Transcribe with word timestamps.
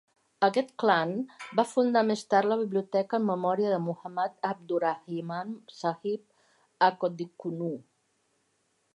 Aquest 0.45 0.69
clan 0.83 1.11
va 1.57 1.65
fundar 1.73 2.01
més 2.11 2.23
tard 2.33 2.49
la 2.51 2.57
Biblioteca 2.61 3.19
en 3.21 3.27
Memòria 3.31 3.73
de 3.73 3.77
Muhammad 3.89 4.47
Abdurahiman 4.51 5.53
Sahib 5.81 6.87
a 6.87 6.89
Kodikkunnu. 7.05 7.69